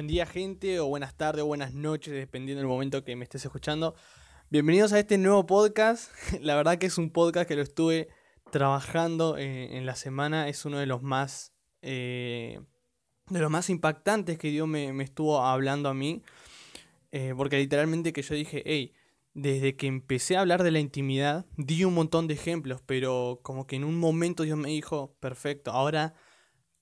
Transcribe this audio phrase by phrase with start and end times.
[0.00, 3.44] Buen día gente, o buenas tardes, o buenas noches, dependiendo del momento que me estés
[3.44, 3.94] escuchando.
[4.48, 6.10] Bienvenidos a este nuevo podcast.
[6.40, 8.08] La verdad que es un podcast que lo estuve
[8.50, 10.48] trabajando eh, en la semana.
[10.48, 11.52] Es uno de los más...
[11.82, 12.62] Eh,
[13.28, 16.22] de los más impactantes que Dios me, estuvo hablando a mí.
[17.12, 18.94] Eh, porque literalmente que yo dije, hey,
[19.34, 23.66] desde que empecé a hablar de la intimidad, di un montón de ejemplos, pero como
[23.66, 26.14] que en un momento Dios me dijo, perfecto, ahora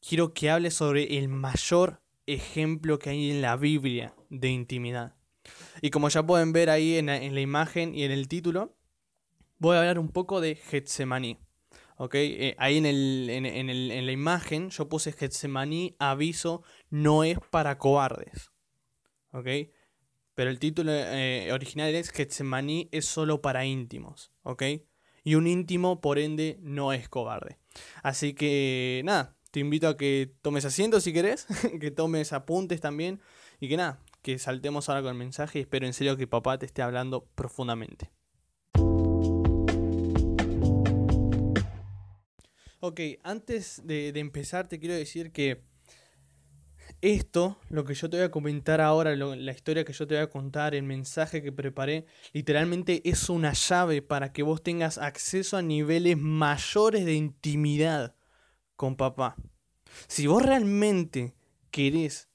[0.00, 5.14] quiero que hable sobre el mayor ejemplo que hay en la Biblia de intimidad.
[5.80, 8.76] Y como ya pueden ver ahí en la, imagen y en el título,
[9.58, 11.38] voy a hablar un poco de Getsemaní.
[11.96, 12.14] ¿ok?
[12.14, 17.38] Eh, ahí en, el, en, el, en, la imagen yo puse Getsemaní, aviso, no es
[17.50, 18.50] para cobardes.
[19.32, 19.46] ¿Ok?
[20.34, 24.32] Pero el título eh, original es Getsemaní es solo para íntimos.
[24.42, 24.62] ¿Ok?
[25.24, 27.58] Y un íntimo, por ende, no es cobarde.
[28.02, 31.46] Así que, nada, te invito a que tomes asiento si querés,
[31.80, 33.20] que tomes apuntes también
[33.60, 36.58] y que nada, que saltemos ahora con el mensaje y espero en serio que papá
[36.58, 38.10] te esté hablando profundamente.
[42.80, 45.64] Ok, antes de, empezar te quiero decir que
[47.00, 50.22] esto, lo que yo te voy a comentar ahora, la historia que yo te voy
[50.22, 55.56] a contar, el mensaje que preparé, literalmente es una llave para que vos tengas acceso
[55.56, 58.14] a niveles mayores de intimidad
[58.78, 59.34] con papá.
[60.06, 61.34] Si vos realmente
[61.72, 62.28] querés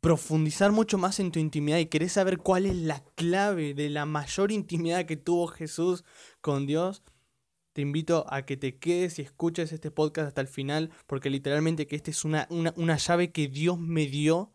[0.00, 4.04] profundizar mucho más en tu intimidad y querés saber cuál es la clave de la
[4.04, 6.04] mayor intimidad que tuvo Jesús
[6.42, 7.02] con Dios,
[7.72, 11.86] te invito a que te quedes y escuches este podcast hasta el final, porque literalmente
[11.86, 14.52] que esta es una, una, llave que Dios me dio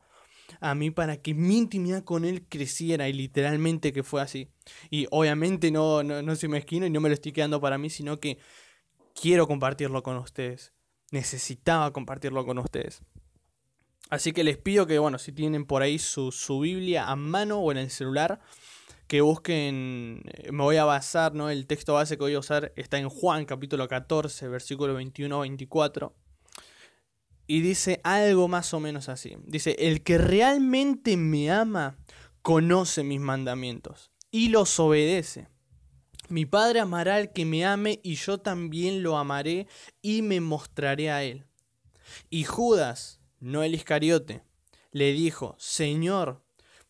[0.61, 4.51] a mí para que mi intimidad con Él creciera y literalmente que fue así.
[4.91, 7.89] Y obviamente no, no, no soy mezquino y no me lo estoy quedando para mí,
[7.89, 8.37] sino que
[9.19, 10.73] quiero compartirlo con ustedes
[11.11, 13.01] necesitaba compartirlo con ustedes.
[14.09, 17.71] Así que les pido que, bueno, si tienen por ahí su, Biblia a mano o
[17.71, 18.39] en el celular,
[19.07, 21.49] que busquen, eh, me voy a basar, ¿no?
[21.49, 26.13] El texto base que voy a usar está en Juan capítulo 14, versículo 21-24.
[27.45, 29.35] Y dice algo más o menos así.
[29.45, 31.97] Dice, el que realmente me ama,
[32.41, 35.47] conoce mis mandamientos y los obedece.
[36.29, 39.67] Mi Padre amará al que me ame y yo también lo amaré
[40.01, 41.45] y me mostraré a él.
[42.29, 44.43] Y Judas, no el Iscariote,
[44.91, 46.43] le dijo, Señor,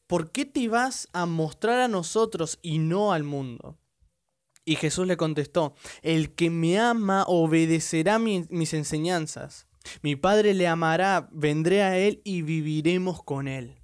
[0.08, 3.78] ¿por qué te vas a mostrar a nosotros y no al mundo?
[4.66, 9.68] Y Jesús le contestó, El que me ama obedecerá mis enseñanzas.
[10.02, 13.79] Mi Padre le amará, vendré a él y viviremos con él.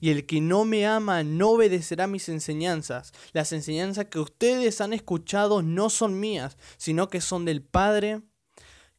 [0.00, 3.12] Y el que no me ama no obedecerá mis enseñanzas.
[3.32, 8.22] Las enseñanzas que ustedes han escuchado no son mías, sino que son del Padre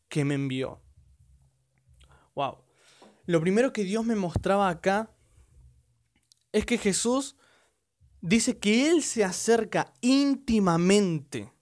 [0.07, 0.81] que me envió.
[2.35, 2.63] Wow.
[3.25, 5.11] Lo primero que Dios me mostraba acá
[6.51, 7.35] es que Jesús
[8.21, 11.53] dice que Él se acerca íntimamente.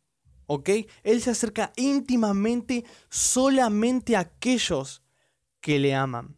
[0.46, 0.70] ¿Ok?
[1.04, 5.04] Él se acerca íntimamente solamente a aquellos
[5.60, 6.37] que le aman.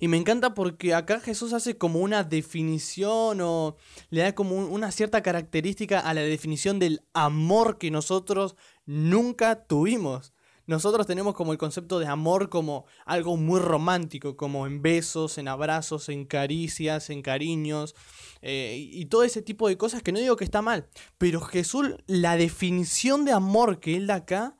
[0.00, 3.76] Y me encanta porque acá Jesús hace como una definición o
[4.10, 10.32] le da como una cierta característica a la definición del amor que nosotros nunca tuvimos.
[10.66, 15.46] Nosotros tenemos como el concepto de amor como algo muy romántico, como en besos, en
[15.46, 17.94] abrazos, en caricias, en cariños
[18.42, 20.88] eh, y todo ese tipo de cosas que no digo que está mal.
[21.18, 24.58] Pero Jesús, la definición de amor que él da acá,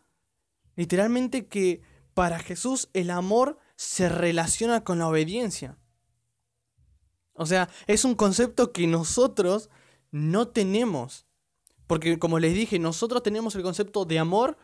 [0.76, 1.82] literalmente que
[2.14, 5.78] para Jesús el amor se relaciona con la obediencia.
[7.34, 9.70] O sea, es un concepto que nosotros
[10.10, 11.26] no tenemos.
[11.86, 14.56] Porque como les dije, nosotros tenemos el concepto de amor,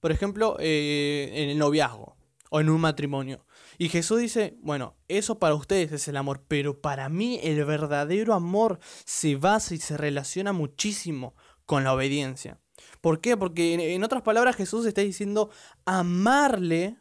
[0.00, 2.16] por ejemplo, eh, en el noviazgo
[2.50, 3.46] o en un matrimonio.
[3.78, 8.34] Y Jesús dice, bueno, eso para ustedes es el amor, pero para mí el verdadero
[8.34, 11.34] amor se basa y se relaciona muchísimo
[11.64, 12.60] con la obediencia.
[13.00, 13.36] ¿Por qué?
[13.36, 15.50] Porque en otras palabras Jesús está diciendo
[15.84, 16.98] amarle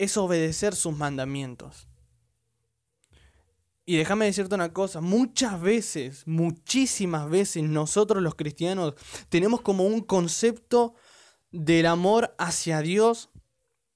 [0.00, 1.86] es obedecer sus mandamientos.
[3.84, 8.94] Y déjame decirte una cosa, muchas veces, muchísimas veces nosotros los cristianos
[9.28, 10.94] tenemos como un concepto
[11.50, 13.28] del amor hacia Dios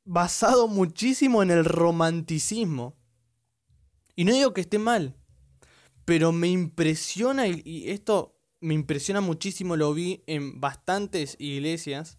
[0.04, 2.98] basado muchísimo en el romanticismo.
[4.14, 5.16] Y no digo que esté mal,
[6.04, 12.18] pero me impresiona, y esto me impresiona muchísimo, lo vi en bastantes iglesias,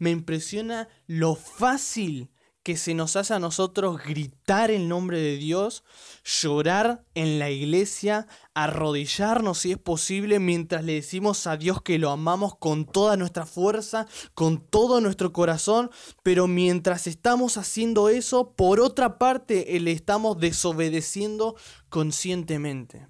[0.00, 2.32] me impresiona lo fácil
[2.62, 5.82] que se nos hace a nosotros gritar el nombre de Dios,
[6.24, 12.10] llorar en la iglesia, arrodillarnos si es posible mientras le decimos a Dios que lo
[12.10, 15.90] amamos con toda nuestra fuerza, con todo nuestro corazón,
[16.22, 21.56] pero mientras estamos haciendo eso, por otra parte, le estamos desobedeciendo
[21.88, 23.08] conscientemente.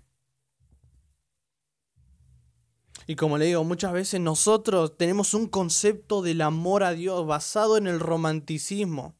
[3.10, 7.76] Y como le digo, muchas veces nosotros tenemos un concepto del amor a Dios basado
[7.76, 9.16] en el romanticismo,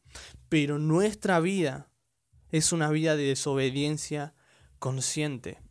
[0.51, 1.89] pero nuestra vida
[2.49, 4.35] es una vida de desobediencia
[4.79, 5.61] consciente.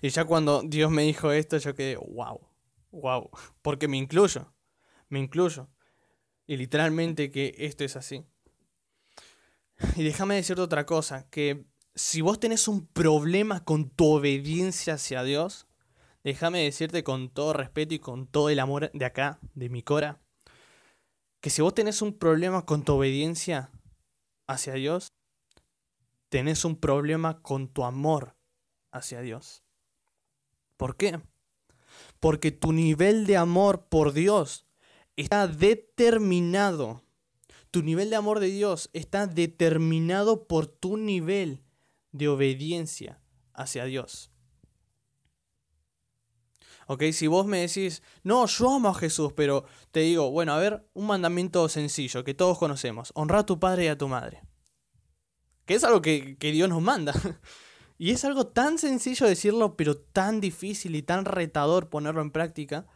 [0.00, 2.46] Y ya cuando Dios me dijo esto, yo quedé, wow,
[2.92, 3.28] wow,
[3.60, 4.54] porque me incluyo,
[5.08, 5.68] me incluyo.
[6.46, 8.24] Y literalmente que esto es así.
[9.96, 11.66] Y déjame decirte otra cosa, que
[11.96, 15.66] si vos tenés un problema con tu obediencia hacia Dios,
[16.22, 20.20] déjame decirte con todo respeto y con todo el amor de acá, de mi cora,
[21.44, 23.70] que si vos tenés un problema con tu obediencia
[24.46, 25.12] hacia Dios,
[26.30, 28.34] tenés un problema con tu amor
[28.90, 29.62] hacia Dios.
[30.78, 31.20] ¿Por qué?
[32.18, 34.64] Porque tu nivel de amor por Dios
[35.16, 37.04] está determinado.
[37.70, 41.62] Tu nivel de amor de Dios está determinado por tu nivel
[42.10, 43.20] de obediencia
[43.52, 44.32] hacia Dios.
[46.86, 47.04] ¿Ok?
[47.12, 50.86] Si vos me decís, no, yo amo a Jesús, pero te digo, bueno, a ver,
[50.94, 54.42] un mandamiento sencillo que todos conocemos, honra a tu padre y a tu madre.
[55.64, 57.14] Que es algo que, que Dios nos manda.
[57.96, 62.86] Y es algo tan sencillo decirlo, pero tan difícil y tan retador ponerlo en práctica.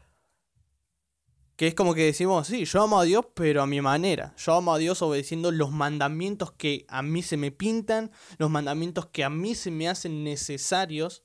[1.56, 4.34] Que es como que decimos, sí, yo amo a Dios, pero a mi manera.
[4.36, 9.06] Yo amo a Dios obedeciendo los mandamientos que a mí se me pintan, los mandamientos
[9.06, 11.24] que a mí se me hacen necesarios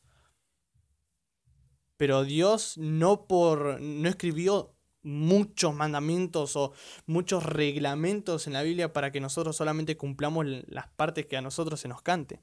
[2.03, 6.73] pero Dios no por no escribió muchos mandamientos o
[7.05, 11.79] muchos reglamentos en la Biblia para que nosotros solamente cumplamos las partes que a nosotros
[11.79, 12.41] se nos cante.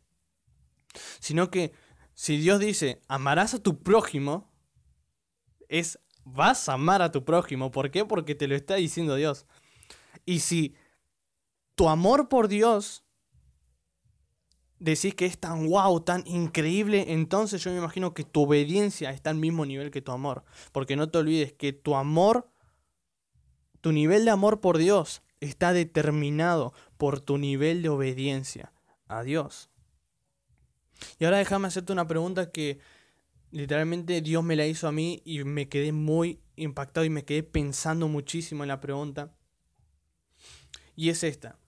[1.19, 1.75] Sino que
[2.15, 4.51] si Dios dice, amarás a tu prójimo,
[5.69, 7.71] es vas a amar a tu prójimo.
[7.71, 8.07] ¿Por qué?
[8.07, 9.45] Porque te lo está diciendo Dios.
[10.25, 10.75] Y si
[11.75, 13.05] tu amor por Dios
[14.81, 19.31] decís que es tan wow, tan increíble, entonces yo me imagino que tu obediencia está
[19.31, 20.43] al mismo nivel que tu amor.
[20.73, 22.51] Porque no te olvides que tu amor,
[23.81, 28.73] tu nivel de amor por Dios está determinado por tu nivel de obediencia
[29.07, 29.71] a Dios.
[31.19, 32.81] Y ahora déjame hacerte una pregunta que
[33.51, 37.43] literalmente Dios me la hizo a mí y me quedé muy impactado y me quedé
[37.43, 39.35] pensando muchísimo en la pregunta.
[40.97, 41.59] Y es esta.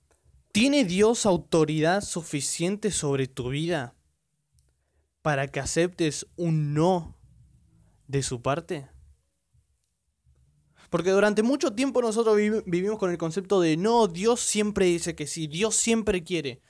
[0.53, 3.95] ¿Tiene Dios autoridad suficiente sobre tu vida
[5.23, 7.17] para que aceptes un no
[8.07, 8.91] de su parte?
[10.91, 15.27] Porque durante mucho tiempo nosotros vivimos con el concepto de no, Dios siempre dice que
[15.27, 16.61] sí, Dios siempre quiere.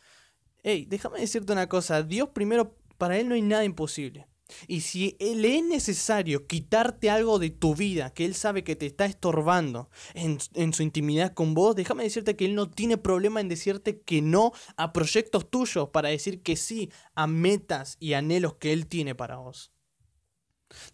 [0.63, 4.29] Hey, déjame decirte una cosa, Dios primero, para Él no hay nada imposible.
[4.67, 8.87] Y si le es necesario quitarte algo de tu vida que él sabe que te
[8.87, 13.41] está estorbando en, en, su intimidad con vos, déjame decirte que él no tiene problema
[13.41, 18.55] en decirte que no a proyectos tuyos para decir que sí a metas y anhelos
[18.55, 19.73] que él tiene para vos.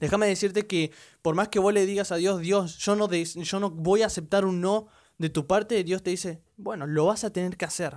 [0.00, 3.60] Déjame decirte que por más que vos le digas a Dios, Dios, yo no, yo
[3.60, 4.88] no voy a aceptar un no
[5.18, 7.96] de tu parte, Dios te dice, bueno, lo vas a tener que hacer.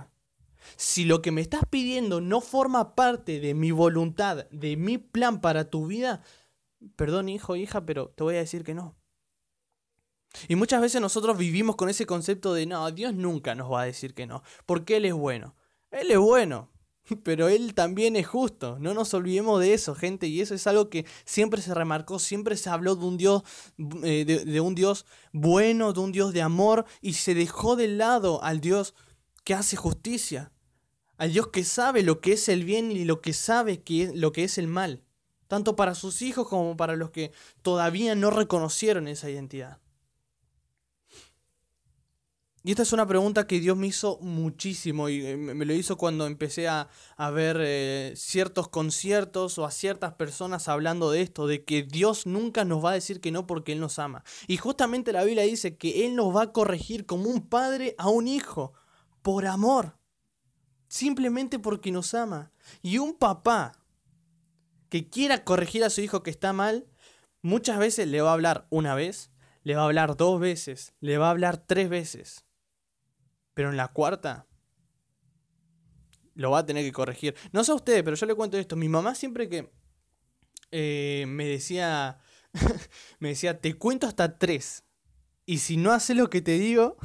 [0.76, 5.40] Si lo que me estás pidiendo no forma parte de mi voluntad, de mi plan
[5.40, 6.22] para tu vida,
[6.96, 8.96] perdón hijo, hija, pero te voy a decir que no.
[10.48, 13.86] Y muchas veces nosotros vivimos con ese concepto de no, Dios nunca nos va a
[13.86, 15.56] decir que no, porque Él es bueno.
[15.90, 16.70] Él es bueno,
[17.22, 18.78] pero Él también es justo.
[18.78, 20.26] No nos olvidemos de eso, gente.
[20.26, 23.42] Y eso es algo que siempre se remarcó, siempre se habló de un Dios,
[24.02, 28.42] eh, de un Dios bueno, de un Dios de amor, y se dejó de lado
[28.42, 28.94] al Dios
[29.44, 30.51] que hace justicia,
[31.22, 34.32] al Dios que sabe lo que es el bien y lo que sabe que lo
[34.32, 35.04] que es el mal,
[35.46, 37.30] tanto para sus hijos como para los que
[37.62, 39.78] todavía no reconocieron esa identidad.
[42.64, 45.96] Y esta es una pregunta que Dios me hizo muchísimo y eh, me lo hizo
[45.96, 46.88] cuando empecé a,
[47.32, 52.64] ver eh, ciertos conciertos o a ciertas personas hablando de esto, de que Dios nunca
[52.64, 54.24] nos va a decir que no porque Él nos ama.
[54.48, 58.08] Y justamente la Biblia dice que Él nos va a corregir como un padre a
[58.08, 58.72] un hijo
[59.22, 60.01] por amor,
[60.92, 62.52] simplemente porque nos ama.
[62.82, 63.72] Y un papá
[64.90, 66.86] que quiera corregir a su hijo que está mal,
[67.40, 69.30] muchas veces le va a hablar una vez,
[69.62, 72.44] le va a hablar dos veces, le va a hablar tres veces.
[73.54, 74.46] Pero en la cuarta
[76.34, 77.34] lo va a tener que corregir.
[77.52, 78.76] No sé a ustedes, pero yo le cuento esto.
[78.76, 79.72] Mi mamá siempre que
[80.72, 82.18] eh, me decía,
[83.18, 84.84] me decía, te cuento hasta tres.
[85.46, 86.98] Y si no haces lo que te digo,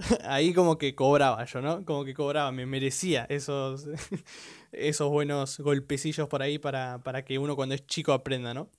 [0.24, 1.84] ahí como que cobraba yo, ¿no?
[1.84, 3.86] Como que cobraba, me merecía esos,
[4.72, 8.70] esos buenos golpecillos por ahí para, para que uno cuando es chico aprenda, ¿no?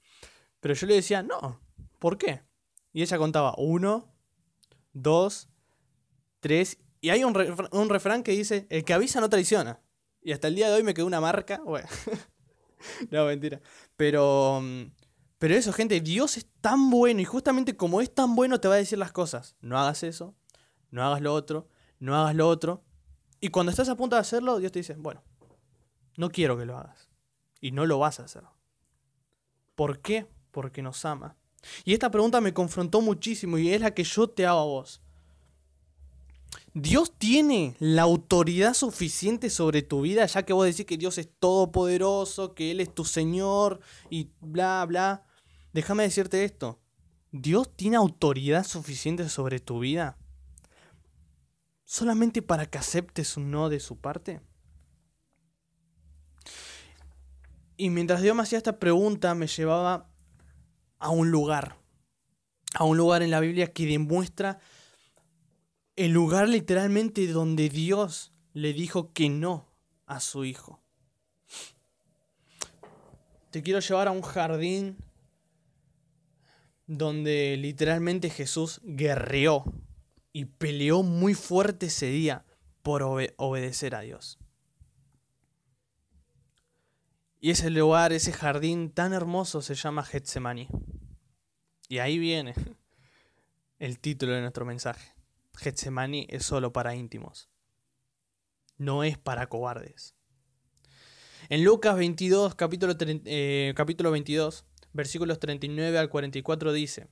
[0.60, 1.60] Pero yo le decía, no,
[2.00, 2.44] ¿por qué?
[2.94, 4.14] Y ella contaba uno,
[4.94, 5.50] dos,
[6.40, 7.36] tres, y hay un,
[7.72, 9.82] un refrán que dice, el que avisa no traiciona.
[10.22, 11.88] Y hasta el día de hoy me quedó una marca, bueno.
[13.10, 13.60] no, mentira.
[13.96, 14.62] Pero,
[15.40, 18.76] pero eso, gente, Dios es tan bueno y justamente como es tan bueno te va
[18.76, 19.56] a decir las cosas.
[19.62, 20.36] No hagas eso,
[20.92, 21.68] no hagas lo otro,
[22.00, 22.84] no hagas lo otro.
[23.40, 25.24] Y cuando estás a punto de hacerlo, Dios te dice, bueno,
[26.18, 27.10] no quiero que lo hagas.
[27.60, 28.44] Y no lo vas a hacer.
[29.76, 30.28] ¿Por qué?
[30.52, 31.36] Porque nos ama.
[31.86, 35.02] Y esta pregunta me confrontó muchísimo y es la que yo te hago a vos.
[36.74, 41.30] Dios tiene la autoridad suficiente sobre tu vida, ya que vos decís que Dios es
[41.40, 43.80] todopoderoso, que Él es tu Señor
[44.10, 45.24] y bla, bla.
[45.74, 46.80] Déjame decirte esto.
[47.32, 50.18] Dios tiene autoridad suficiente sobre tu vida
[51.92, 54.40] solamente para que aceptes un no de su parte.
[57.76, 60.10] Y mientras Dios me hacía esta pregunta, me llevaba
[61.00, 61.76] a un lugar,
[62.76, 64.60] a un lugar en la Biblia que demuestra
[65.98, 69.68] el lugar literalmente donde Dios le dijo que no
[70.06, 70.80] a su hijo.
[73.50, 74.96] Te quiero llevar a un jardín
[76.88, 79.66] donde literalmente Jesús guerreó
[80.34, 82.46] y peleó muy fuerte ese día
[82.82, 84.40] por obedecer a Dios.
[87.40, 90.68] Y ese lugar, ese jardín tan hermoso se llama Getsemaní.
[91.90, 92.54] Y ahí viene
[93.80, 95.14] el título de nuestro mensaje.
[95.56, 97.50] Getsemaní es solo para íntimos.
[98.78, 100.16] No es para cobardes.
[101.50, 107.08] En Lucas 22, capítulo, eh, capítulo 22, versículos 39 al 44 dice,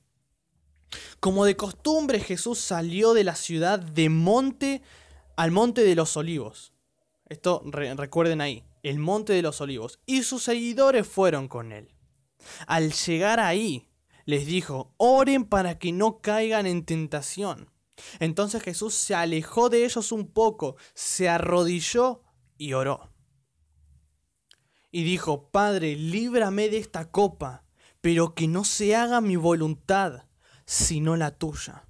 [1.20, 4.82] Como de costumbre Jesús salió de la ciudad de monte
[5.36, 6.72] al monte de los olivos.
[7.26, 11.94] Esto recuerden ahí el monte de los olivos, y sus seguidores fueron con él.
[12.66, 13.88] Al llegar ahí,
[14.24, 17.70] les dijo, oren para que no caigan en tentación.
[18.18, 22.22] Entonces Jesús se alejó de ellos un poco, se arrodilló
[22.56, 23.12] y oró.
[24.90, 27.64] Y dijo, Padre, líbrame de esta copa,
[28.00, 30.24] pero que no se haga mi voluntad,
[30.70, 31.84] sino la tuya.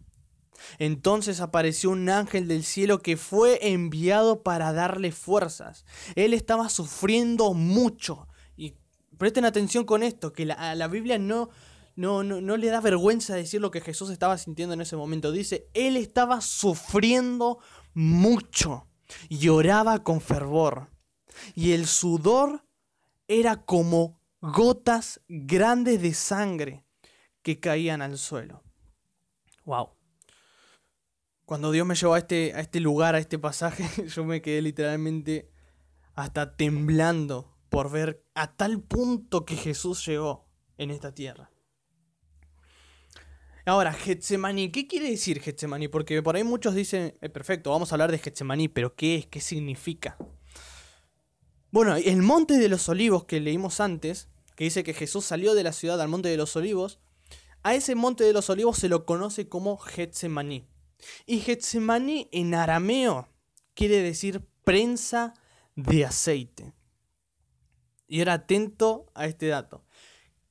[0.78, 5.84] Entonces apareció un ángel del cielo que fue enviado para darle fuerzas.
[6.14, 8.26] Él estaba sufriendo mucho.
[8.56, 8.76] Y
[9.18, 11.50] presten atención con esto, que la, la Biblia no,
[11.94, 15.30] no, no, no le da vergüenza decir lo que Jesús estaba sintiendo en ese momento.
[15.30, 17.58] Dice, Él estaba sufriendo
[17.92, 18.86] mucho
[19.28, 20.88] y lloraba con fervor.
[21.54, 22.64] Y el sudor
[23.28, 26.86] era como gotas grandes de sangre
[27.42, 28.62] que caían al suelo.
[29.70, 29.90] Wow.
[31.44, 34.62] Cuando Dios me llevó a este, a este lugar, a este pasaje, yo me quedé
[34.62, 35.48] literalmente
[36.14, 41.52] hasta temblando por ver a tal punto que Jesús llegó en esta tierra.
[43.64, 45.86] Ahora, Getsemaní, ¿qué quiere decir Getsemaní?
[45.86, 49.26] Porque por ahí muchos dicen, eh, perfecto, vamos a hablar de Getsemaní, pero ¿qué es?
[49.26, 50.16] ¿Qué significa?
[51.70, 55.62] Bueno, el monte de los olivos que leímos antes, que dice que Jesús salió de
[55.62, 56.98] la ciudad al monte de los olivos,
[57.62, 60.66] a ese monte de los olivos se lo conoce como Getsemaní.
[61.26, 63.28] Y Getsemaní en arameo
[63.74, 65.34] quiere decir prensa
[65.76, 66.72] de aceite.
[68.06, 69.84] Y ahora atento a este dato.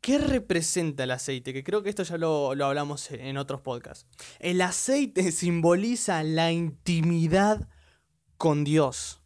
[0.02, 1.52] ¿Qué representa el aceite?
[1.52, 4.08] Que creo que esto ya lo, lo, hablamos en otros podcasts.
[4.40, 7.68] El aceite simboliza la intimidad
[8.38, 9.22] con Dios.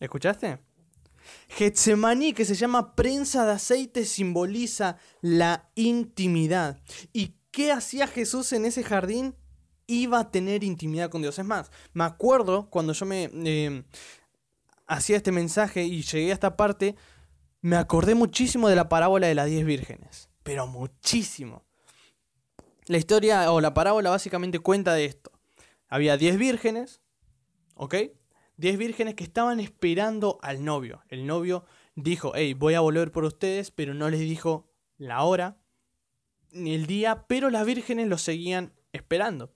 [0.00, 0.58] ¿Escuchaste?
[1.50, 6.80] Getsemaní, que se llama prensa de aceite, simboliza la intimidad.
[7.12, 9.34] ¿Y ¿Qué hacía Jesús en ese jardín?
[9.86, 11.38] Iba a tener intimidad con Dios.
[11.38, 13.84] Es más, me acuerdo cuando yo me em,
[14.86, 16.94] hacía este mensaje y llegué a esta parte,
[17.60, 20.30] me acordé muchísimo de la parábola de las diez vírgenes.
[20.44, 21.64] Pero muchísimo.
[22.86, 25.32] La historia o la parábola básicamente cuenta de esto.
[25.88, 27.00] Había diez vírgenes,
[27.74, 27.96] ¿ok?
[28.60, 31.02] Diez vírgenes que estaban esperando al novio.
[31.08, 31.64] El novio
[31.94, 35.62] dijo, hey, voy a volver por ustedes, pero no les dijo la hora,
[36.50, 39.50] ni el día, pero las vírgenes lo seguían esperando.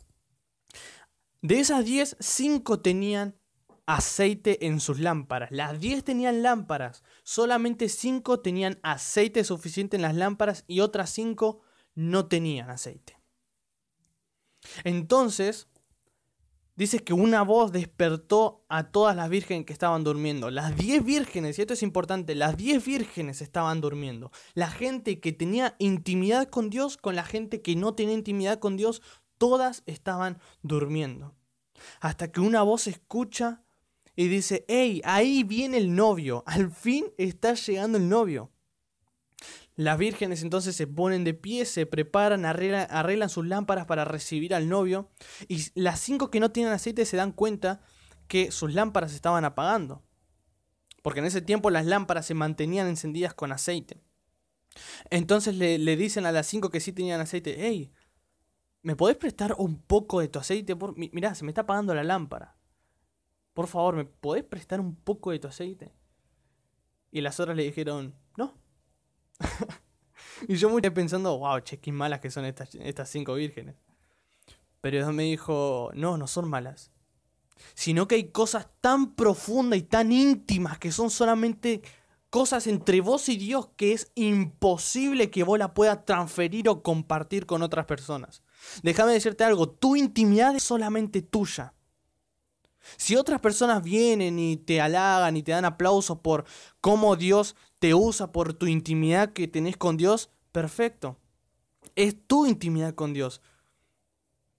[1.43, 3.39] De esas 10, 5 tenían
[3.85, 5.51] aceite en sus lámparas.
[5.51, 11.61] Las 10 tenían lámparas, solamente 5 tenían aceite suficiente en las lámparas y otras 5
[11.95, 13.21] no tenían aceite.
[14.83, 15.69] Entonces,
[16.77, 20.51] dice que una voz despertó a todas las vírgenes que estaban durmiendo.
[20.51, 24.31] Las 10 vírgenes, y esto es importante, las 10 vírgenes estaban durmiendo.
[24.55, 28.77] La gente que tenía intimidad con Dios, con la gente que no tenía intimidad con
[28.77, 29.03] Dios,
[29.39, 31.35] Todas estaban durmiendo.
[32.01, 33.65] Hasta que una voz escucha
[34.17, 38.53] y dice, hey, ahí viene el novio, al fin está llegando el novio.
[39.77, 44.69] Las vírgenes entonces se ponen de pie, se preparan, arreglan, sus lámparas para recibir al
[44.69, 45.11] novio.
[45.49, 47.81] Y las cinco que no tienen aceite se dan cuenta
[48.29, 50.05] que sus lámparas estaban apagando.
[51.03, 54.01] Porque en ese tiempo las lámparas se mantenían encendidas con aceite.
[55.11, 57.93] Entonces le, dicen a las cinco que sí tenían aceite, hey,
[58.83, 60.77] ¿me podés prestar un poco de tu aceite?
[60.77, 60.97] Por...
[60.97, 62.57] Mirá, se me está apagando la lámpara.
[63.55, 65.93] Por favor, ¿me podés prestar un poco de tu aceite?
[67.11, 68.59] Y las otras le dijeron, no,
[70.49, 73.77] y yo muy pensando, wow, che, qué malas que son estas, estas cinco vírgenes.
[74.81, 76.91] Pero Dios me dijo, no, no son malas.
[77.75, 81.83] Sino que hay cosas tan profundas y tan íntimas que son solamente
[82.35, 87.47] cosas entre vos y Dios que es imposible que vos la puedas transferir o compartir
[87.47, 88.43] con otras personas.
[88.83, 91.75] Déjame decirte algo, tu intimidad es solamente tuya.
[92.97, 96.45] Si otras personas vienen y te halagan y te dan aplausos por
[96.81, 101.19] cómo Dios te usa, por tu intimidad que tenés con Dios, perfecto.
[101.97, 103.43] Es tu intimidad con Dios.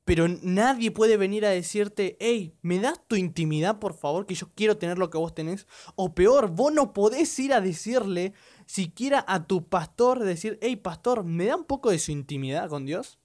[0.03, 4.27] Pero nadie puede venir a decirte, hey, ¿me das tu intimidad, por favor?
[4.27, 5.65] Que yo quiero tener lo que vos tenés.
[5.95, 8.33] O peor, vos no podés ir a decirle,
[8.67, 12.85] siquiera a tu pastor, decir, hey, pastor, ¿me da un poco de su intimidad con
[12.85, 13.17] Dios?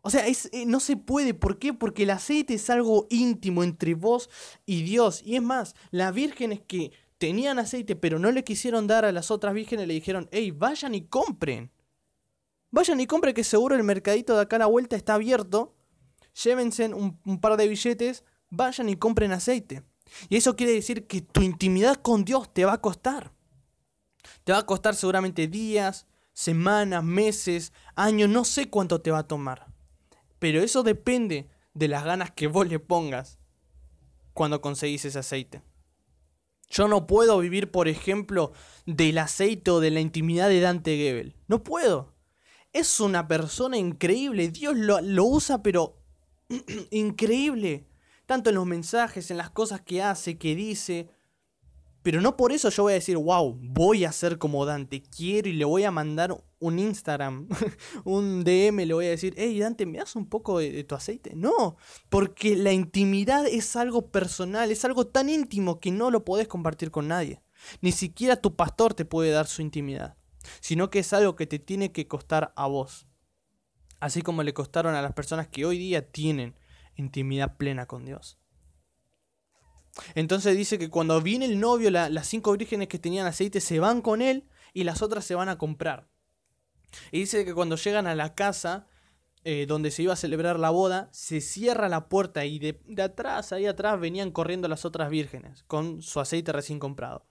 [0.00, 1.34] O sea, es, eh, no se puede.
[1.34, 1.72] ¿Por qué?
[1.72, 4.28] Porque el aceite es algo íntimo entre vos
[4.66, 5.22] y Dios.
[5.24, 6.90] Y es más, las vírgenes que
[7.24, 10.94] tenían aceite pero no le quisieron dar a las otras vírgenes le dijeron, hey, vayan
[10.94, 11.72] y compren.
[12.70, 15.74] Vayan y compren que seguro el mercadito de acá a la vuelta está abierto.
[16.42, 19.84] Llévense un, un par de billetes, vayan y compren aceite.
[20.28, 23.32] Y eso quiere decir que tu intimidad con Dios te va a costar.
[24.44, 29.26] Te va a costar seguramente días, semanas, meses, años, no sé cuánto te va a
[29.26, 29.68] tomar.
[30.38, 33.38] Pero eso depende de las ganas que vos le pongas
[34.34, 35.62] cuando conseguís ese aceite.
[36.74, 38.52] Yo no puedo vivir, por ejemplo,
[38.84, 41.36] del aceite o de la intimidad de Dante Gebel.
[41.46, 42.12] No puedo.
[42.72, 44.48] Es una persona increíble.
[44.48, 46.02] Dios lo, lo usa, pero
[46.90, 47.86] increíble.
[48.26, 51.10] Tanto en los mensajes, en las cosas que hace, que dice.
[52.02, 55.48] Pero no por eso yo voy a decir, wow, voy a ser como Dante, quiero
[55.48, 57.46] y le voy a mandar un Instagram,
[58.04, 61.32] un DM, le voy a decir, hey Dante, ¿me das un poco de, tu aceite?
[61.34, 61.76] No,
[62.08, 66.90] porque la intimidad es algo personal, es algo tan íntimo que no lo podés compartir
[66.90, 67.42] con nadie.
[67.82, 70.16] Ni siquiera tu pastor te puede dar su intimidad,
[70.60, 73.06] sino que es algo que te tiene que costar a vos.
[74.00, 76.56] Así como le costaron a las personas que hoy día tienen
[76.96, 78.38] intimidad plena con Dios.
[80.14, 84.00] Entonces dice que cuando viene el novio, las cinco vírgenes que tenían aceite se van
[84.00, 86.08] con él y las otras se van a comprar.
[87.10, 88.86] Y dice que cuando llegan a la casa
[89.46, 93.52] eh, donde se iba a celebrar la boda, se cierra la puerta y de, atrás,
[93.52, 97.26] ahí atrás, venían corriendo las otras vírgenes con su aceite recién comprado.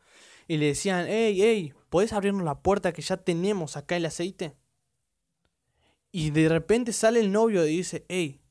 [0.47, 4.56] Y le decían, hey, hey, ¿podés abrirnos la puerta que ya tenemos acá el aceite?
[6.12, 8.43] Y de repente sale el novio y dice, hey,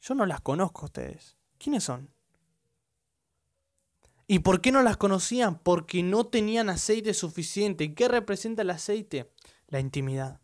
[0.00, 1.36] yo no las conozco a ustedes.
[1.58, 2.10] ¿Quiénes son?
[4.26, 5.60] ¿Y por qué no las conocían?
[5.60, 7.94] Porque no tenían aceite suficiente.
[7.94, 9.30] ¿Qué representa el aceite?
[9.68, 10.40] La intimidad.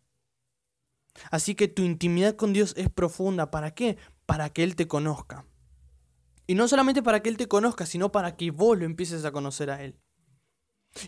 [1.31, 3.51] Así que tu intimidad con Dios es profunda.
[3.51, 3.96] ¿Para qué?
[4.27, 5.46] Para que Él te conozca.
[6.46, 9.33] Y no solamente para que Él te conozca, sino para que vos lo empieces a
[9.33, 9.99] conocer a Él.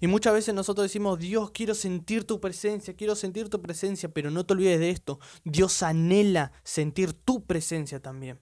[0.01, 4.31] Y muchas veces nosotros decimos, Dios, quiero sentir tu presencia, quiero sentir tu presencia, pero
[4.31, 5.19] no te olvides de esto.
[5.45, 8.41] Dios anhela sentir tu presencia también.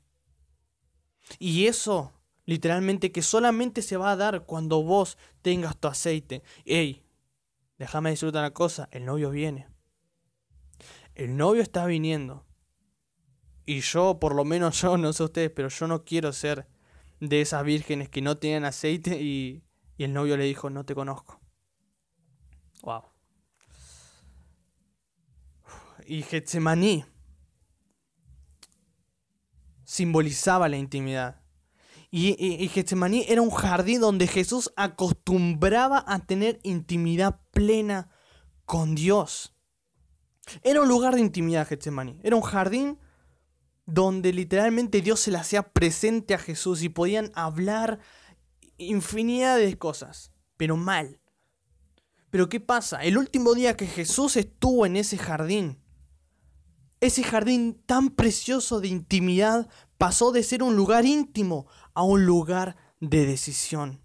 [1.39, 2.13] Y eso
[2.51, 6.43] Literalmente que solamente se va a dar cuando vos tengas tu aceite.
[6.65, 7.05] Ey,
[7.79, 9.69] déjame decirte una cosa, el novio viene.
[11.15, 12.47] El novio está viniendo.
[13.67, 16.69] Y yo, por lo menos yo, no sé ustedes, pero yo no quiero ser
[17.21, 19.63] de esas vírgenes que no tienen aceite y,
[19.97, 21.41] y el novio le dijo, no te conozco.
[22.83, 23.05] Wow.
[26.07, 27.05] Y Getsemaní
[29.85, 31.41] simbolizaba la intimidad.
[32.13, 38.11] Y, Getsemaní era un jardín donde Jesús acostumbraba a tener intimidad plena
[38.65, 39.55] con Dios.
[40.63, 42.19] Era un lugar de intimidad Getsemaní.
[42.23, 42.99] Era un jardín
[43.87, 48.01] donde literalmente Dios se le hacía presente a Jesús y podían hablar
[48.79, 51.21] infinidad de cosas, pero mal.
[52.31, 53.03] Pero ¿qué pasa?
[53.03, 55.83] El último día que Jesús estuvo en ese jardín,
[57.01, 62.77] ese jardín tan precioso de intimidad pasó de ser un lugar íntimo a un lugar
[63.01, 64.01] de decisión.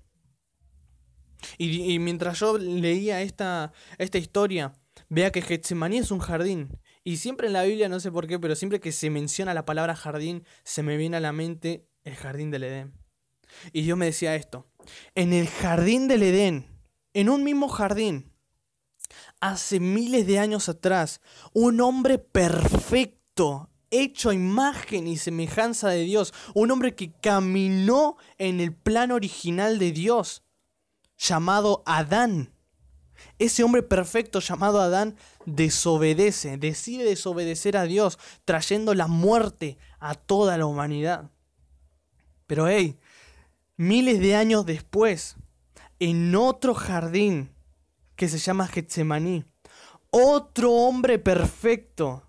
[1.58, 4.74] Y, mientras yo leía esta, esta historia,
[5.10, 8.40] vea que Getsemaní es un jardín Y siempre en la Biblia, no sé por qué,
[8.40, 12.16] pero siempre que se menciona la palabra jardín, se me viene a la mente el
[12.16, 12.94] jardín del Edén.
[13.74, 14.68] Y Dios me decía esto,
[15.14, 16.68] en el jardín del Edén,
[17.14, 18.32] en un mismo jardín,
[19.40, 21.22] hace miles de años atrás,
[21.54, 28.60] un hombre perfecto, hecho a imagen y semejanza de Dios, un hombre que caminó en
[28.60, 30.44] el plan original de Dios,
[31.18, 32.55] llamado Adán.
[33.40, 40.58] Ese hombre perfecto llamado Adán desobedece, decide desobedecer a Dios, trayendo la muerte a toda
[40.58, 41.32] la humanidad.
[42.48, 42.98] Pero hey,
[43.78, 45.36] miles de años después,
[46.00, 47.52] en otro jardín
[48.16, 49.46] que se llama Getsemaní,
[50.12, 52.24] otro hombre perfecto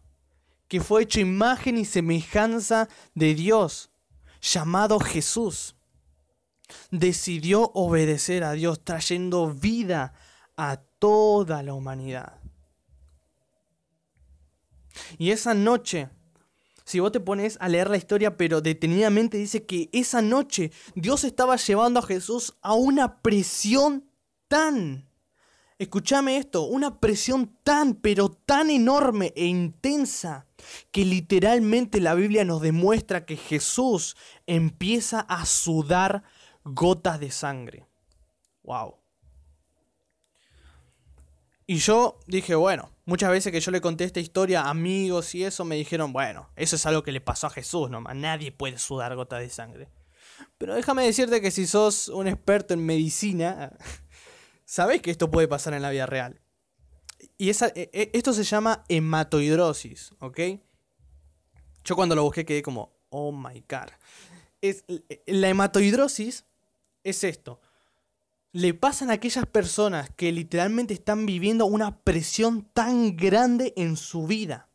[0.69, 3.91] que fue hecho imagen y semejanza de Dios,
[4.41, 5.77] llamado Jesús,
[6.91, 10.15] decidió obedecer a Dios, trayendo vida
[10.57, 12.41] a toda la humanidad.
[15.19, 16.09] Y esa noche,
[16.85, 21.25] si vos te pones a leer la historia, pero detenidamente dice que esa noche Dios
[21.25, 24.11] estaba llevando a Jesús a una presión
[24.49, 25.09] tan,
[25.79, 30.47] escúchame esto, una presión tan, pero tan enorme e intensa,
[30.91, 34.17] que literalmente la Biblia nos demuestra que Jesús
[34.47, 36.23] empieza a sudar
[36.65, 37.87] gotas de sangre.
[38.63, 38.97] Wow.
[41.67, 45.43] Y yo dije, bueno, muchas veces que yo le conté esta historia a amigos y
[45.43, 48.79] eso, me dijeron, bueno, eso es algo que le pasó a Jesús nomás, nadie puede
[48.79, 49.89] sudar gotas de sangre.
[50.59, 53.77] Pero déjame decirte que si sos un experto en medicina,
[54.65, 56.41] sabés que esto puede pasar en la vida real.
[57.37, 60.41] Y e, e, esto se llama hematohidrosis, ¿ok?
[61.83, 63.89] Yo cuando lo busqué quedé como, oh my god.
[64.61, 64.85] Es,
[65.27, 66.45] la hematohidrosis
[67.03, 67.61] es esto
[68.57, 74.27] le pasan a aquellas personas que literalmente están viviendo una presión tan grande en su
[74.27, 74.71] vida.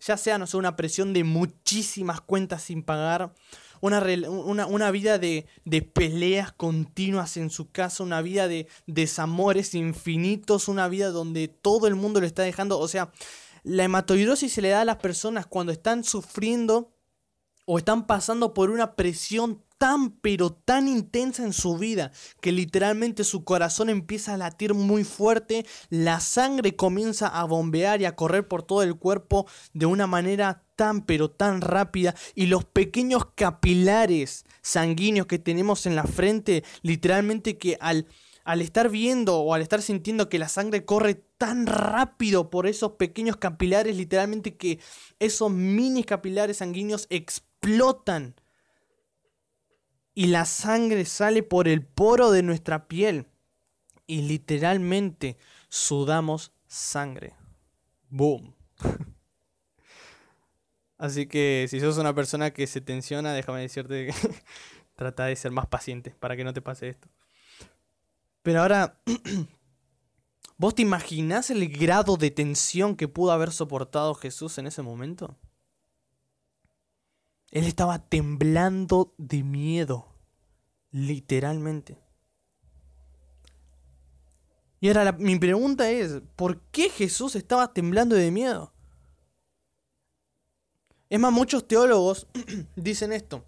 [0.00, 3.34] Ya sea, no sé, una presión de muchísimas cuentas sin pagar,
[3.82, 10.68] una, una, vida de, de, peleas continuas en su casa, una vida de desamores infinitos,
[10.68, 12.78] una vida donde todo el mundo lo está dejando.
[12.78, 13.12] O sea,
[13.62, 16.94] la hematoidrosis se le da a las personas cuando están sufriendo
[17.66, 23.24] o están pasando por una presión tan pero tan intensa en su vida que literalmente
[23.24, 28.46] su corazón empieza a latir muy fuerte, la sangre comienza a bombear y a correr
[28.46, 32.14] por todo el cuerpo de una manera tan pero tan rápida.
[32.36, 38.06] Y los pequeños capilares sanguíneos que tenemos en la frente, literalmente que al
[38.44, 42.92] al estar viendo o al estar sintiendo que la sangre corre tan rápido por esos
[42.92, 44.78] pequeños capilares, literalmente que
[45.18, 48.36] esos mini capilares sanguíneos explotan
[50.14, 53.26] y la sangre sale por el poro de nuestra piel
[54.06, 57.34] y literalmente sudamos sangre.
[58.08, 58.54] Boom.
[60.98, 64.14] Así que si sos una persona que se tensiona, déjame decirte que
[64.96, 67.08] trata de ser más paciente para que no te pase esto.
[68.42, 69.00] Pero ahora,
[70.58, 75.36] ¿vos te imaginás el grado de tensión que pudo haber soportado Jesús en ese momento?
[77.52, 80.08] Él estaba temblando de miedo,
[80.90, 82.02] literalmente.
[84.80, 88.72] Y ahora mi pregunta es, ¿por qué Jesús estaba temblando de miedo?
[91.10, 92.26] Es más, muchos teólogos
[92.74, 93.44] dicen esto.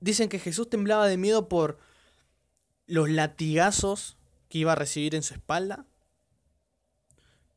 [0.00, 1.78] Dicen que Jesús temblaba de miedo por
[2.86, 4.16] los latigazos
[4.48, 5.84] que iba a recibir en su espalda,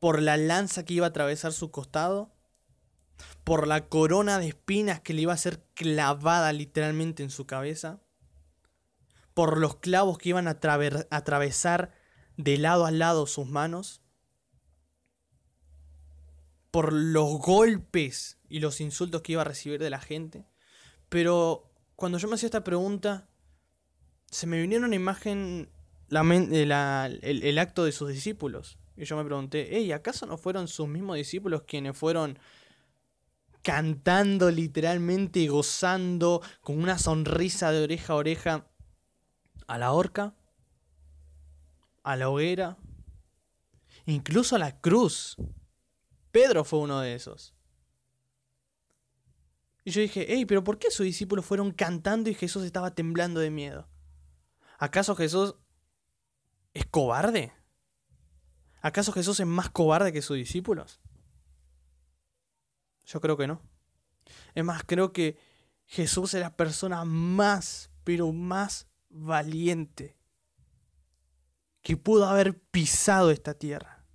[0.01, 2.32] por la lanza que iba a atravesar su costado,
[3.43, 8.01] por la corona de espinas que le iba a ser clavada literalmente en su cabeza,
[9.33, 10.59] por los clavos que iban a
[11.09, 11.93] atravesar
[12.37, 14.01] de lado a lado sus manos,
[16.71, 20.45] por los golpes y los insultos que iba a recibir de la gente.
[21.09, 23.27] Pero cuando yo me hacía esta pregunta,
[24.31, 25.69] se me vinieron una imagen
[26.09, 26.71] el,
[27.21, 28.79] el, acto de sus discípulos.
[28.95, 32.39] Y yo me pregunté, hey, ¿acaso no fueron sus mismos discípulos quienes fueron
[33.63, 38.67] cantando literalmente, gozando, con una sonrisa de oreja a oreja
[39.67, 40.35] a la horca,
[42.03, 42.77] a la hoguera,
[44.05, 45.37] incluso a la cruz.
[46.31, 47.55] Pedro fue uno de esos.
[49.85, 53.39] Y yo dije, hey, pero ¿por qué sus discípulos fueron cantando y Jesús estaba temblando
[53.39, 53.87] de miedo?
[54.77, 55.55] ¿Acaso Jesús
[56.73, 57.53] es cobarde?
[58.81, 60.99] ¿Acaso Jesús es más cobarde que sus discípulos?
[63.05, 63.61] Yo creo que no.
[64.55, 65.37] Es más, creo que
[65.85, 70.17] Jesús es la persona más, pero más valiente
[71.81, 74.05] que pudo haber pisado esta tierra.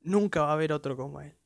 [0.00, 1.36] Nunca va a haber otro como Él.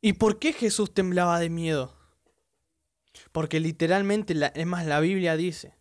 [0.00, 1.96] ¿Y por qué Jesús temblaba de miedo?
[3.30, 5.76] Porque literalmente, es más, la Biblia dice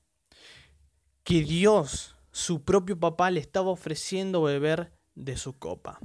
[1.24, 6.00] que Dios, su propio papá, le estaba ofreciendo beber de su copa.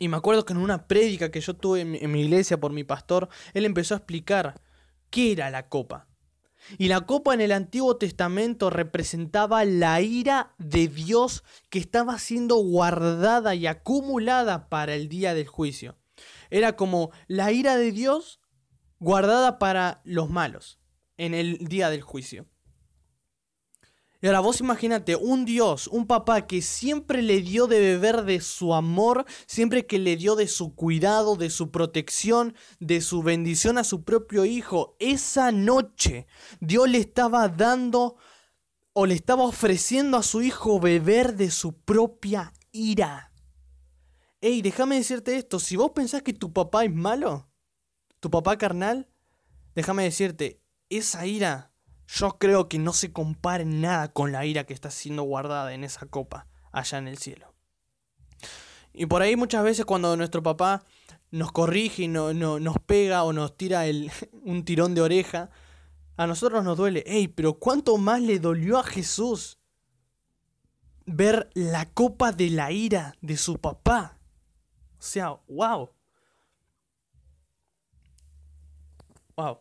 [0.00, 2.84] Y me acuerdo que en una prédica que yo tuve en mi, iglesia por mi
[2.84, 4.58] pastor, él empezó a explicar
[5.10, 6.08] qué era la copa.
[6.78, 12.56] Y la copa en el Antiguo Testamento representaba la ira de Dios que estaba siendo
[12.56, 15.98] guardada y acumulada para el día del juicio.
[16.48, 18.40] Era como la ira de Dios
[19.00, 20.80] guardada para los malos
[21.18, 22.46] en el día del juicio.
[24.22, 28.40] Y ahora vos imagínate un Dios, un papá que siempre le dio de beber de
[28.40, 33.78] su amor, siempre que le dio de su cuidado, de su protección, de su bendición
[33.78, 34.94] a su propio hijo.
[34.98, 36.26] Esa noche
[36.60, 38.16] Dios le estaba dando
[38.92, 43.32] o le estaba ofreciendo a su hijo beber de su propia ira.
[44.42, 47.48] Ey, déjame decirte esto, si vos pensás que tu papá es malo,
[48.20, 49.08] tu papá carnal,
[49.74, 51.69] déjame decirte, esa ira
[52.12, 55.84] yo creo que no se compara nada con la ira que está siendo guardada en
[55.84, 57.54] esa copa allá en el cielo.
[58.92, 60.82] Y por ahí muchas veces cuando nuestro papá
[61.30, 64.10] nos corrige y no, nos pega o nos tira el,
[64.44, 65.50] un tirón de oreja,
[66.16, 67.04] a nosotros nos duele.
[67.06, 69.58] Ey, pero ¿cuánto más le dolió a Jesús
[71.06, 74.18] ver la copa de la ira de su papá?
[74.98, 75.90] O sea, wow.
[79.36, 79.60] Wow.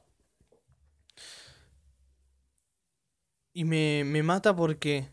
[3.53, 5.11] Y me, me mata porque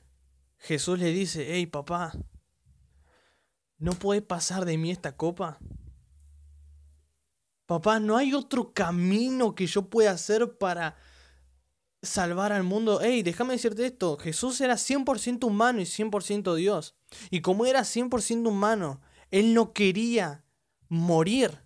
[0.59, 2.13] Jesús le dice, hey papá,
[3.79, 5.59] ¿no puede pasar de mí esta copa?
[7.67, 10.97] Papá, ¿no hay otro camino que yo pueda hacer para
[12.01, 13.01] salvar al mundo?
[13.03, 16.95] Hey, déjame decirte esto, Jesús era 100% humano y 100% Dios.
[17.31, 19.01] Y como era 100% humano,
[19.33, 20.45] Él no quería
[20.89, 21.61] morir.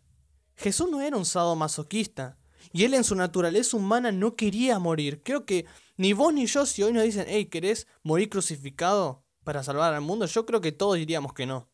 [0.57, 2.39] Jesús no era un sadomasoquista.
[2.73, 5.23] Y Él en su naturaleza humana no quería morir.
[5.23, 9.63] Creo que ni vos ni yo, si hoy nos dicen, hey, ¿querés morir crucificado para
[9.63, 10.27] salvar al mundo?
[10.27, 11.69] Yo creo que todos diríamos que no.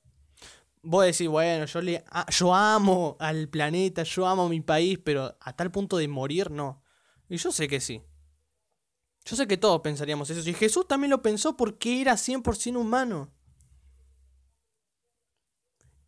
[0.83, 5.53] Vos decís, bueno, yo, le, yo amo al planeta, yo amo mi país, pero a
[5.55, 6.83] tal punto de morir, no.
[7.29, 8.03] Y yo sé que sí.
[9.25, 10.49] Yo sé que todos pensaríamos eso.
[10.49, 13.33] Y Jesús también lo pensó porque era 100% humano.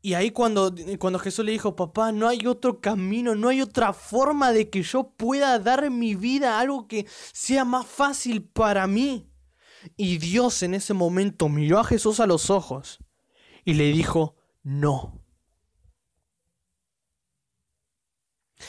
[0.00, 3.92] Y ahí cuando, cuando Jesús le dijo, papá, no hay otro camino, no hay otra
[3.92, 9.28] forma de que yo pueda dar mi vida algo que sea más fácil para mí.
[9.96, 12.98] Y Dios en ese momento miró a Jesús a los ojos
[13.64, 15.20] y le dijo, no.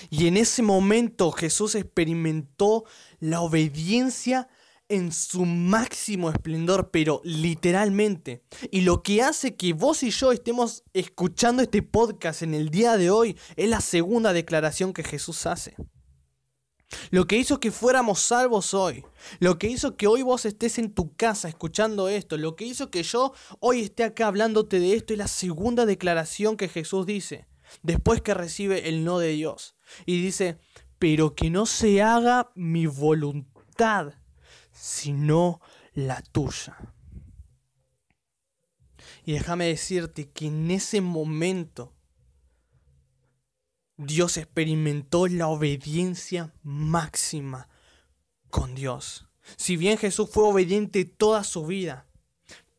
[0.09, 2.85] Y en ese momento Jesús experimentó
[3.19, 4.49] la obediencia
[4.89, 8.43] en su máximo esplendor, pero literalmente.
[8.71, 12.97] Y lo que hace que vos y yo estemos escuchando este podcast en el día
[12.97, 15.75] de hoy es la segunda declaración que Jesús hace.
[17.11, 19.05] Lo que hizo que fuéramos salvos hoy,
[19.39, 22.89] lo que hizo que hoy vos estés en tu casa escuchando esto, lo que hizo
[22.89, 27.47] que yo hoy esté acá hablándote de esto es la segunda declaración que Jesús dice,
[27.83, 29.75] después que recibe el no de Dios.
[30.07, 30.57] Y dice,
[30.97, 34.13] pero que no se haga mi voluntad,
[34.79, 35.59] sino
[35.93, 36.77] la tuya.
[39.25, 41.93] Y déjame decirte que en ese momento
[43.97, 47.67] Dios experimentó la obediencia máxima
[48.49, 49.27] con Dios.
[49.57, 52.07] Si bien Jesús fue obediente toda su vida,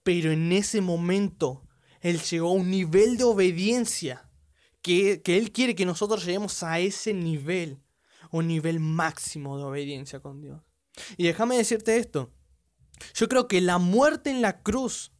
[0.03, 1.69] pero en ese momento
[2.01, 4.31] Él llegó a un nivel de obediencia
[4.81, 7.83] que, que Él quiere que nosotros lleguemos a ese nivel,
[8.31, 10.70] un nivel máximo de obediencia con Dios.
[11.17, 12.33] Y déjame decirte esto.
[13.15, 15.13] Yo creo que la muerte en la cruz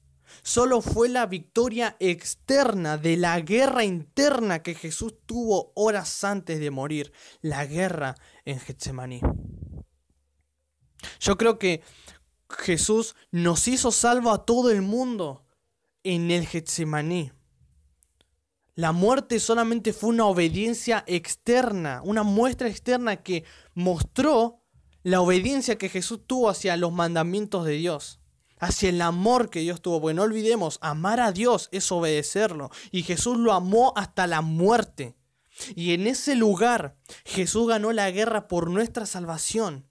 [0.43, 6.71] solo fue la victoria externa de la guerra interna que Jesús tuvo horas antes de
[6.71, 9.21] morir, la guerra en Getsemaní.
[11.21, 11.83] Yo creo que
[12.49, 15.45] Jesús nos hizo salvo a todo el mundo
[16.03, 17.33] en el Getsemaní.
[18.75, 24.60] La muerte solamente fue una obediencia externa, una muestra externa que mostró
[25.03, 28.21] la obediencia que Jesús tuvo hacia los mandamientos de Dios,
[28.59, 30.01] hacia el amor que Dios tuvo.
[30.01, 32.71] Porque no olvidemos, amar a Dios es obedecerlo.
[32.91, 35.17] Y Jesús lo amó hasta la muerte.
[35.75, 39.89] Y en ese lugar Jesús ganó la guerra por nuestra salvación,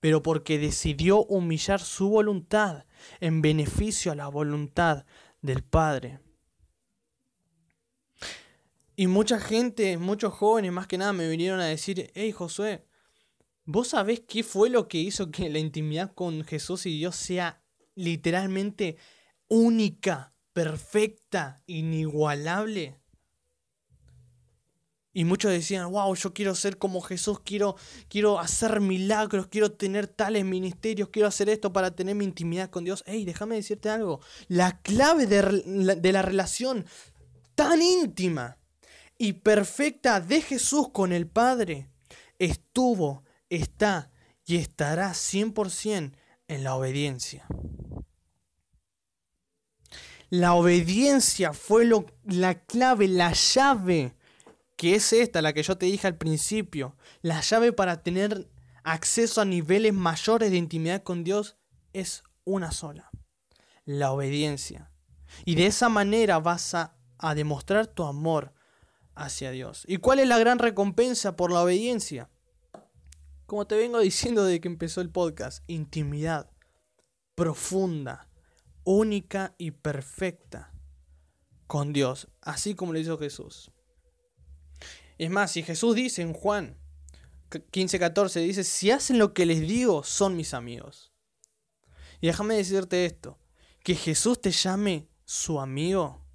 [0.00, 2.84] pero porque decidió humillar su voluntad
[3.20, 5.04] en beneficio a la voluntad
[5.42, 6.20] del Padre.
[8.94, 12.86] Y mucha gente, muchos jóvenes más que nada me vinieron a decir, hey Josué,
[13.66, 17.62] ¿Vos sabés qué fue lo que hizo que la intimidad con Jesús y Dios sea
[17.96, 18.96] literalmente
[19.48, 23.00] única, perfecta, inigualable?
[25.12, 27.74] Y muchos decían, wow, yo quiero ser como Jesús, quiero,
[28.08, 32.84] quiero hacer milagros, quiero tener tales ministerios, quiero hacer esto para tener mi intimidad con
[32.84, 33.02] Dios.
[33.04, 34.20] Hey, déjame decirte algo.
[34.46, 36.84] La clave de, de la relación
[37.56, 38.58] tan íntima
[39.18, 41.90] y perfecta de Jesús con el Padre
[42.38, 44.10] estuvo, está
[44.44, 46.12] y estará 100%
[46.48, 47.46] en la obediencia.
[50.28, 54.16] La obediencia fue lo, la clave, la llave
[54.76, 58.48] que es esta, la que yo te dije al principio, la llave para tener
[58.84, 61.56] acceso a niveles mayores de intimidad con Dios
[61.92, 63.10] es una sola,
[63.84, 64.90] la obediencia.
[65.44, 68.52] Y de esa manera vas a, a demostrar tu amor
[69.14, 69.84] hacia Dios.
[69.88, 72.28] ¿Y cuál es la gran recompensa por la obediencia?
[73.46, 76.50] Como te vengo diciendo desde que empezó el podcast, intimidad
[77.36, 78.28] profunda,
[78.82, 80.72] única y perfecta
[81.68, 83.70] con Dios, así como lo hizo Jesús.
[85.18, 86.76] Es más, si Jesús dice en Juan
[87.50, 91.12] 15:14, dice, si hacen lo que les digo, son mis amigos.
[92.20, 93.38] Y déjame decirte esto,
[93.84, 96.25] que Jesús te llame su amigo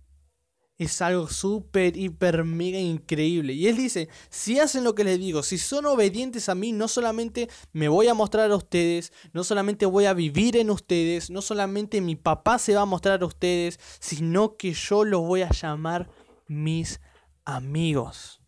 [0.84, 3.54] es algo súper, hiper, mega increíble.
[3.54, 6.88] Y él dice, si hacen lo que les digo, si son obedientes a mí, no
[6.88, 11.44] solamente me voy a mostrar a ustedes, no solamente voy a vivir en ustedes, no
[11.44, 15.52] solamente mi papá se va a mostrar a ustedes, sino que yo los voy a
[15.52, 16.10] llamar
[16.48, 17.00] mis
[17.46, 18.42] amigos.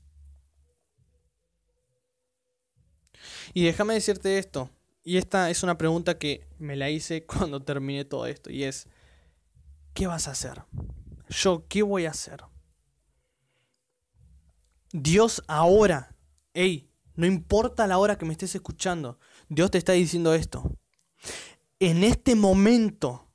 [3.53, 4.71] Y déjame decirte esto,
[5.03, 8.87] y esta es una pregunta que me la hice cuando terminé todo esto, y es,
[9.93, 10.63] ¿qué vas a hacer?
[11.33, 12.43] ¿Yo qué voy a hacer?
[14.91, 16.15] Dios ahora,
[16.53, 19.17] hey, no importa la hora que me estés escuchando,
[19.49, 20.77] Dios te está diciendo esto.
[21.79, 23.31] En este momento,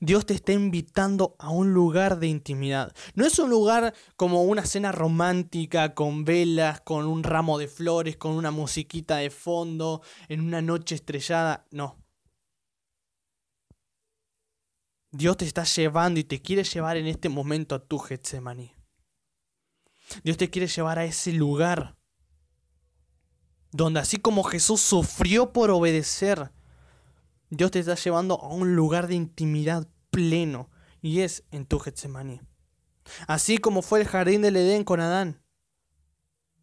[0.00, 2.94] Dios te está invitando a un lugar de intimidad.
[3.14, 8.16] No es un lugar como una cena romántica con velas, con un ramo de flores,
[8.16, 11.66] con una musiquita de fondo, en una noche estrellada.
[11.70, 12.03] No.
[15.16, 18.74] Dios te está llevando y te quiere llevar en este momento a tu Getsemaní.
[20.24, 21.96] Dios te quiere llevar a ese lugar
[23.70, 26.50] donde así como Jesús sufrió por obedecer,
[27.48, 30.68] Dios te está llevando a un lugar de intimidad pleno
[31.00, 32.40] y es en tu Getsemaní.
[33.28, 35.40] Así como fue el jardín del Edén con Adán,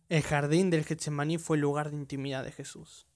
[0.10, 3.08] el jardín del Getsemaní fue el lugar de intimidad de Jesús.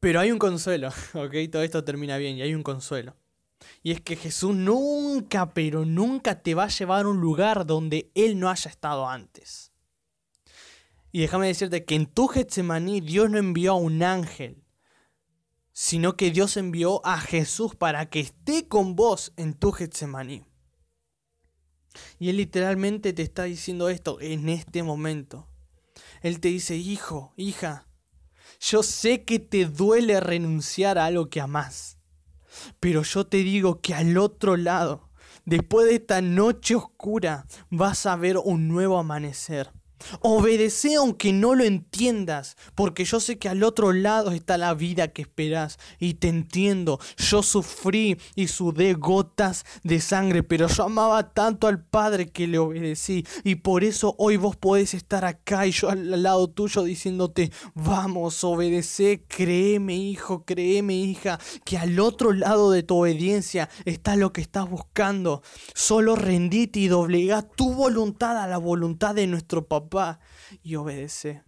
[0.00, 1.34] Pero hay un consuelo, ¿ok?
[1.50, 3.16] Todo esto termina bien y hay un consuelo.
[3.82, 8.10] Y es que Jesús nunca, pero nunca te va a llevar a un lugar donde
[8.14, 9.72] Él no haya estado antes.
[11.12, 14.64] Y déjame decirte que en tu Getsemaní Dios no envió a un ángel
[15.82, 20.44] sino que Dios envió a Jesús para que esté con vos en tu Getsemaní.
[22.18, 25.48] Y Él literalmente te está diciendo esto en este momento.
[26.20, 27.86] Él te dice, hijo, hija,
[28.60, 31.96] yo sé que te duele renunciar a algo que amás,
[32.78, 35.08] pero yo te digo que al otro lado,
[35.46, 39.72] después de esta noche oscura, vas a ver un nuevo amanecer.
[40.20, 45.08] Obedece aunque no lo entiendas, porque yo sé que al otro lado está la vida
[45.08, 46.98] que esperas y te entiendo.
[47.16, 52.58] Yo sufrí y sudé gotas de sangre, pero yo amaba tanto al Padre que le
[52.58, 57.50] obedecí y por eso hoy vos podés estar acá y yo al lado tuyo diciéndote,
[57.74, 64.32] vamos, obedece, créeme hijo, créeme hija, que al otro lado de tu obediencia está lo
[64.32, 65.42] que estás buscando.
[65.74, 69.89] Solo rendite y doblega tu voluntad a la voluntad de nuestro papá
[70.62, 71.42] y obedece.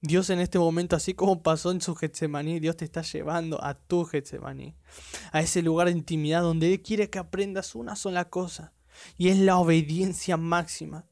[0.00, 3.74] Dios en este momento, así como pasó en su Getsemaní, Dios te está llevando a
[3.74, 4.74] tu Getsemaní,
[5.30, 8.72] a ese lugar de intimidad donde Él quiere que aprendas una sola cosa,
[9.16, 11.06] y es la obediencia máxima.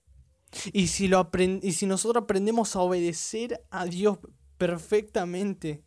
[0.73, 1.31] Y si, lo
[1.63, 4.19] y si nosotros aprendemos a obedecer a Dios
[4.59, 5.85] perfectamente,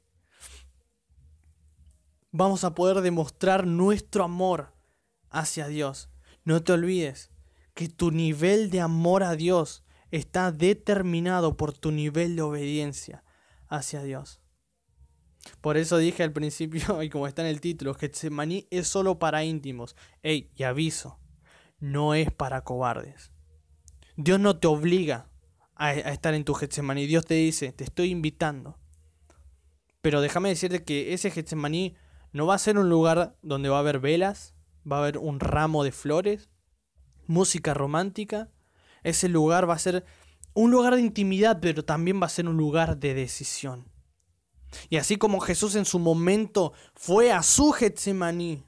[2.32, 4.74] vamos a poder demostrar nuestro amor
[5.30, 6.10] hacia Dios.
[6.46, 7.33] No te olvides,
[7.74, 13.24] que tu nivel de amor a Dios está determinado por tu nivel de obediencia
[13.68, 14.40] hacia Dios.
[15.62, 19.44] Por eso dije al principio, y como está en el título, Getsemaní es solo para
[19.44, 19.96] íntimos.
[20.22, 21.20] Ey, y aviso,
[21.80, 23.32] no es para cobardes.
[24.16, 25.30] Dios no te obliga
[25.76, 27.08] a, estar en tu Getsemaní.
[27.08, 28.78] Dios te dice, te estoy invitando.
[30.02, 31.96] Pero déjame decirte que ese Getsemaní
[32.32, 34.54] no va a ser un lugar donde va a haber velas,
[34.90, 36.50] va a haber un ramo de flores,
[37.28, 38.50] música romántica,
[39.04, 40.06] ese lugar va a ser
[40.54, 43.92] un lugar de intimidad, pero también va a ser un lugar de decisión.
[44.90, 48.64] Y así como Jesús en su momento fue a su Getsemaní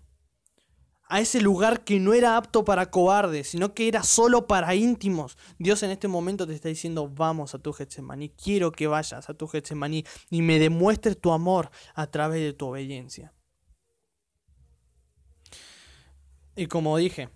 [1.08, 5.38] a ese lugar que no era apto para cobardes, sino que era solo para íntimos.
[5.60, 9.34] Dios en este momento te está diciendo, vamos a tu Getsemaní, quiero que vayas a
[9.34, 13.34] tu Getsemaní y me demuestres tu amor a través de tu obediencia.
[16.56, 17.30] Y como dije,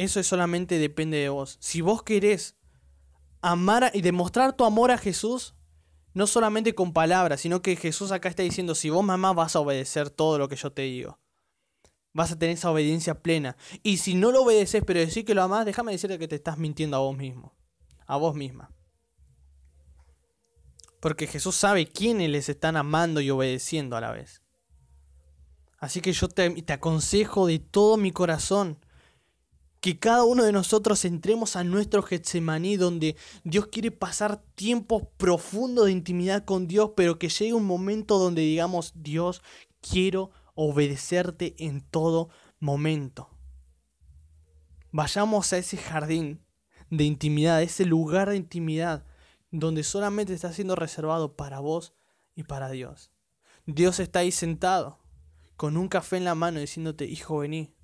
[0.00, 1.58] eso solamente depende de vos.
[1.60, 2.56] Si vos querés
[3.42, 5.54] amar y demostrar tu amor a Jesús,
[6.14, 9.60] no solamente con palabras, sino que Jesús acá está diciendo, si vos mamá vas a
[9.60, 11.18] obedecer todo lo que yo te digo.
[12.12, 13.56] Vas a tener esa obediencia plena.
[13.82, 16.58] Y si no lo obedeces, pero decís que lo amás, déjame decirte que te estás
[16.58, 17.54] mintiendo a vos mismo.
[18.06, 18.72] A vos misma.
[20.98, 24.42] Porque Jesús sabe quiénes les están amando y obedeciendo a la vez.
[25.78, 28.78] Así que yo te aconsejo de todo mi corazón
[29.80, 35.86] que cada uno de nosotros entremos a nuestro Getsemaní donde Dios quiere pasar tiempos profundos
[35.86, 39.42] de intimidad con Dios, pero que llegue un momento donde digamos, Dios,
[39.80, 42.28] quiero obedecerte en todo
[42.58, 43.30] momento.
[44.92, 46.44] Vayamos a ese jardín
[46.90, 49.06] de intimidad, ese lugar de intimidad,
[49.50, 51.94] donde solamente está siendo reservado para vos
[52.34, 53.10] y para Dios.
[53.64, 54.98] Dios está ahí sentado,
[55.56, 57.74] con un café en la mano, diciéndote, hijo, vení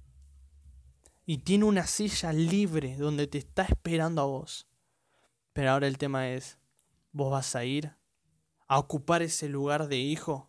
[1.27, 4.69] y tiene una silla libre donde te está esperando a vos.
[5.53, 6.59] Pero ahora el tema es,
[7.11, 7.97] ¿vos vas a ir
[8.69, 10.49] a ocupar ese lugar de hijo?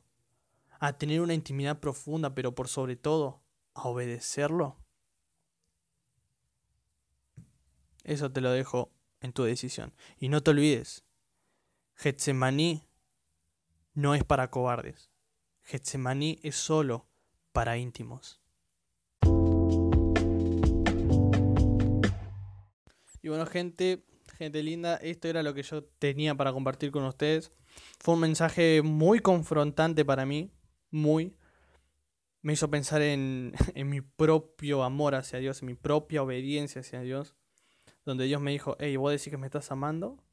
[0.79, 3.41] ¿A tener una intimidad profunda, pero por sobre todo,
[3.73, 4.77] a obedecerlo?
[8.03, 9.93] Eso te lo dejo en tu decisión.
[10.19, 11.03] Y no te olvides,
[11.95, 12.87] Getsemaní
[13.95, 15.09] no es para cobardes.
[15.63, 17.07] Getsemaní es solo
[17.51, 18.39] para íntimos.
[23.27, 24.05] Y bueno, gente,
[24.37, 27.51] gente linda, esto era lo que yo tenía para compartir con ustedes.
[27.99, 30.49] Fue un mensaje muy confrontante para mí,
[30.91, 31.35] muy.
[32.41, 37.01] Me hizo pensar en, en mi propio amor hacia Dios, en mi propia obediencia hacia
[37.01, 37.35] Dios.
[38.05, 40.23] Donde Dios me dijo, hey, vos decís que me estás amando,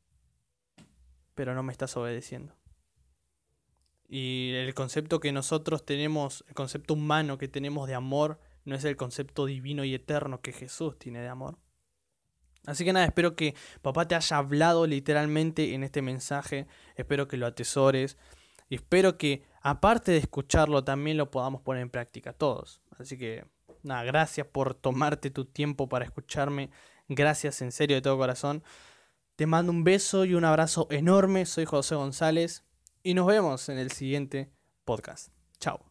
[1.35, 2.55] pero no me estás obedeciendo.
[4.07, 8.85] Y el concepto que nosotros tenemos, el concepto humano que tenemos de amor, no es
[8.85, 11.59] el concepto divino y eterno que Jesús tiene de amor.
[12.67, 17.37] Así que nada, espero que papá te haya hablado literalmente en este mensaje, espero que
[17.37, 18.17] lo atesores
[18.69, 22.81] y espero que aparte de escucharlo también lo podamos poner en práctica todos.
[22.99, 23.45] Así que
[23.83, 26.71] nada, gracias por tomarte tu tiempo para escucharme,
[27.09, 28.63] gracias en serio de todo corazón.
[29.37, 32.65] Te mando un beso y un abrazo enorme, soy José González
[33.03, 34.51] y nos vemos en el siguiente
[34.85, 35.29] podcast.
[35.61, 35.85] Chao.